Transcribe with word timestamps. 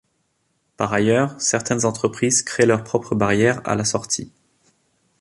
Par 0.77 0.93
ailleurs, 0.93 1.39
certaines 1.39 1.85
entreprises 1.85 2.41
créent 2.41 2.65
leurs 2.65 2.83
propres 2.83 3.13
barrières 3.13 3.61
à 3.65 3.75
la 3.75 3.85
sortie. 3.85 4.31